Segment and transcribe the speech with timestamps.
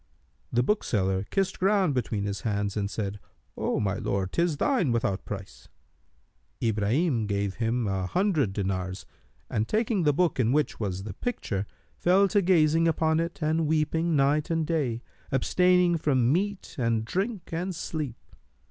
[0.51, 3.19] The bookseller kissed ground between his hands and said,
[3.55, 9.05] "O my lord, 'tis thine without price.[FN#300]" Ibrahim gave him an hundred dinars
[9.47, 11.67] and taking the book in which was the picture,
[11.99, 17.49] fell to gazing upon it and weeping night and day, abstaining from meat and drink
[17.53, 18.17] and sleep.